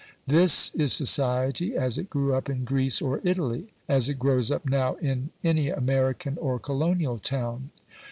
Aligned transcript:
This 0.25 0.71
is 0.73 0.91
society 0.93 1.75
as 1.75 1.99
it 1.99 2.09
grew 2.09 2.33
up 2.33 2.49
in 2.49 2.63
Greece 2.65 3.03
or 3.03 3.21
Italy, 3.23 3.71
as 3.87 4.09
it 4.09 4.17
grows 4.17 4.49
up 4.49 4.65
now 4.67 4.95
in 4.95 5.29
any 5.43 5.69
American 5.69 6.39
or 6.39 6.57
colonial 6.57 7.19
town. 7.19 7.69